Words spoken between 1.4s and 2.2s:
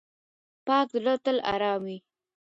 آرام وي.